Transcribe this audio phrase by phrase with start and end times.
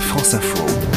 [0.00, 0.95] France Info.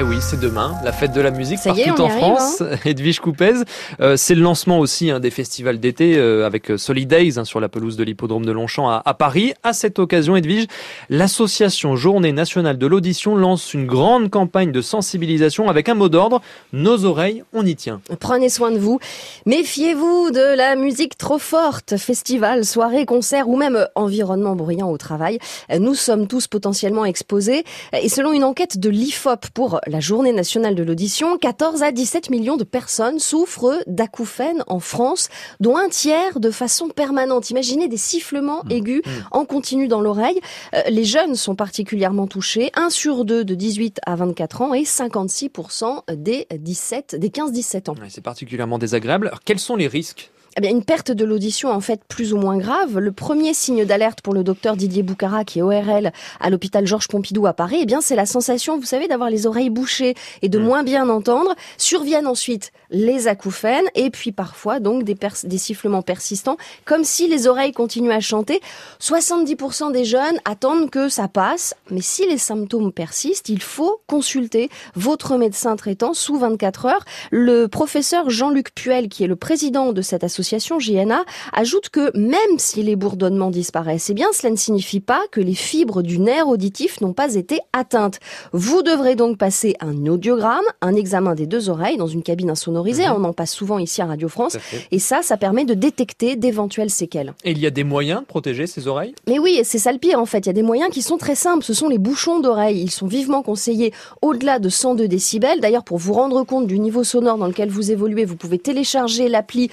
[0.00, 2.22] Eh oui, c'est demain, la fête de la musique Ça est, partout on en arrive,
[2.22, 2.62] France.
[2.86, 3.52] Edwige Coupez,
[4.00, 7.68] euh, c'est le lancement aussi hein, des festivals d'été euh, avec Solidays hein, sur la
[7.68, 9.52] pelouse de l'hippodrome de Longchamp à, à Paris.
[9.62, 10.68] À cette occasion, Edwige,
[11.10, 16.40] l'association Journée nationale de l'audition lance une grande campagne de sensibilisation avec un mot d'ordre
[16.72, 18.00] nos oreilles, on y tient.
[18.20, 19.00] Prenez soin de vous.
[19.44, 21.98] Méfiez-vous de la musique trop forte.
[21.98, 25.38] Festival, soirée, concert ou même environnement bruyant au travail.
[25.78, 27.64] Nous sommes tous potentiellement exposés.
[27.92, 32.30] Et selon une enquête de l'IFOP pour la Journée nationale de l'audition, 14 à 17
[32.30, 37.50] millions de personnes souffrent d'acouphènes en France, dont un tiers de façon permanente.
[37.50, 40.40] Imaginez des sifflements aigus en continu dans l'oreille.
[40.74, 42.70] Euh, Les jeunes sont particulièrement touchés.
[42.74, 47.94] 1 sur 2 de 18 à 24 ans et 56% des 17, des 15-17 ans.
[47.94, 49.26] Ouais, C'est particulièrement désagréable.
[49.26, 52.36] Alors, quels sont les risques Eh bien, une perte de l'audition en fait plus ou
[52.36, 52.98] moins grave.
[52.98, 57.06] Le premier signe d'alerte pour le docteur Didier Boucara, qui est ORL à l'hôpital Georges
[57.06, 60.48] Pompidou à Paris, eh bien, c'est la sensation, vous savez, d'avoir les oreilles bouchées et
[60.48, 61.54] de moins bien entendre.
[61.78, 67.72] Surviennent ensuite les acouphènes et puis parfois donc des sifflements persistants, comme si les oreilles
[67.72, 68.60] continuaient à chanter.
[69.00, 74.68] 70% des jeunes attendent que ça passe, mais si les symptômes persistent, il faut consulter
[74.96, 77.04] votre médecin traitant sous 24 heures.
[77.30, 82.58] Le professeur Jean-Luc Puel, qui est le président de cette association JNA, ajoute que même
[82.58, 86.48] si les bourdonnements disparaissent, eh bien, cela ne signifie pas que les fibres du nerf
[86.48, 88.18] auditif n'ont pas été atteintes.
[88.52, 93.06] Vous devrez donc passer un audiogramme, un examen des deux oreilles dans une cabine insonorisée.
[93.06, 93.14] Mhm.
[93.16, 94.56] On en passe souvent ici à Radio France.
[94.90, 97.34] Et ça, ça permet de détecter d'éventuelles séquelles.
[97.44, 99.14] Et il y a des moyens de protéger ses oreilles?
[99.28, 100.40] Mais oui, et c'est ça le pire en fait.
[100.40, 101.64] Il y a des moyens qui sont très simples.
[101.64, 102.80] Ce sont les bouchons d'oreille.
[102.80, 105.60] Ils sont vivement conseillés au-delà de 102 décibels.
[105.60, 109.28] D'ailleurs, pour vous rendre compte du niveau sonore dans lequel vous évoluez, vous pouvez télécharger
[109.28, 109.70] l'appli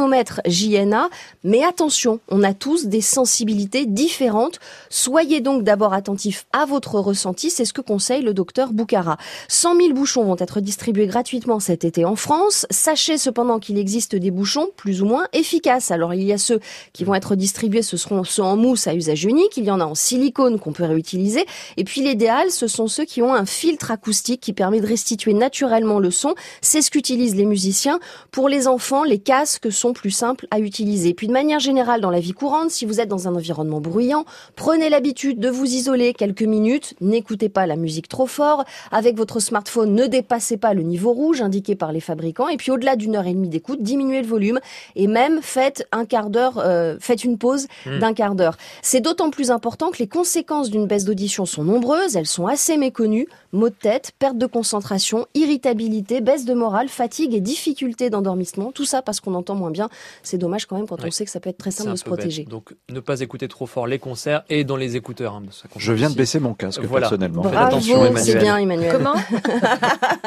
[0.00, 1.10] Sonomètre JNA.
[1.44, 4.58] Mais attention, on a tous des sensibilités différentes.
[4.88, 7.50] Soyez donc d'abord attentifs à votre ressenti.
[7.50, 9.18] C'est ce que conseille le docteur Boucara.
[9.48, 12.66] 100 000 bouchons vont être distribués gratuitement cet été en France.
[12.70, 15.90] Sachez cependant qu'il existe des bouchons plus ou moins efficaces.
[15.90, 16.60] Alors il y a ceux
[16.94, 19.58] qui vont être distribués, ce seront ceux en mousse à usage unique.
[19.58, 21.44] Il y en a en silicone qu'on peut réutiliser.
[21.76, 25.34] Et puis l'idéal, ce sont ceux qui ont un filtre acoustique qui permet de restituer
[25.34, 26.34] naturellement le son.
[26.62, 28.00] C'est ce qu'utilisent les musiciens.
[28.30, 31.14] Pour les enfants, les casques sont plus simples à utiliser.
[31.14, 34.24] Puis de manière générale, dans la vie courante, si vous êtes dans un environnement bruyant,
[34.56, 36.94] prenez l'habitude de vous isoler quelques minutes.
[37.00, 38.64] N'écoutez pas la musique trop fort.
[38.90, 42.48] Avec votre smartphone, ne dépassez pas le niveau rouge indiqué par les fabricants.
[42.48, 44.60] Et puis au-delà d'une heure et demie d'écoute, diminuez le volume
[44.96, 48.56] et même faites un quart d'heure, euh, faites une pause d'un quart d'heure.
[48.82, 52.16] C'est d'autant plus important que les conséquences d'une baisse d'audition sont nombreuses.
[52.16, 53.26] Elles sont assez méconnues.
[53.52, 58.70] Maux de tête, perte de concentration, irritabilité, baisse de morale, fatigue et difficulté d'endormissement.
[58.72, 59.79] Tout ça parce qu'on entend moins bien.
[60.22, 61.96] C'est dommage quand même quand on sait que ça peut être très C'est simple de
[61.96, 62.14] se bête.
[62.14, 62.44] protéger.
[62.44, 65.34] Donc ne pas écouter trop fort les concerts et dans les écouteurs.
[65.34, 67.04] hein, ça Je viens de baisser mon casque Voilà.
[67.08, 67.42] personnellement.
[67.42, 68.38] Faites Bravo, attention, c'est Emmanuel.
[68.38, 68.92] bien Emmanuel.
[68.92, 69.14] Comment?